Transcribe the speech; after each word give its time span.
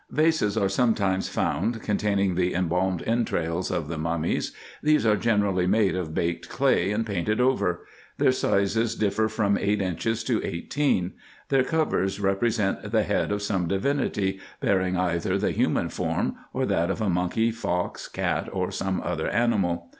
Vases 0.09 0.57
are 0.57 0.67
sometimes 0.67 1.29
found 1.29 1.83
con 1.83 1.95
taining 1.99 2.35
the 2.35 2.55
embalmed 2.55 3.03
entrails 3.05 3.69
of 3.69 3.87
the 3.87 3.99
mummies. 3.99 4.51
These 4.81 5.05
are 5.05 5.15
generally 5.15 5.67
made 5.67 5.95
of 5.95 6.15
baked 6.15 6.49
clay, 6.49 6.89
and 6.91 7.05
painted 7.05 7.39
over: 7.39 7.85
their 8.17 8.31
sizes 8.31 8.95
differ 8.95 9.27
from 9.27 9.59
eight 9.59 9.79
inches 9.79 10.23
to 10.23 10.43
eighteen: 10.43 11.13
their 11.49 11.63
covers 11.63 12.19
represent 12.19 12.89
the 12.91 13.03
head 13.03 13.31
of 13.31 13.43
some 13.43 13.67
divinity, 13.67 14.39
bearing 14.59 14.97
either 14.97 15.37
the 15.37 15.51
human 15.51 15.89
form, 15.89 16.33
or 16.51 16.65
that 16.65 16.89
of 16.89 16.99
a 16.99 17.07
monkey, 17.07 17.51
fox, 17.51 18.07
cat, 18.07 18.49
or 18.51 18.71
some 18.71 19.01
other 19.05 19.27
animal. 19.29 19.89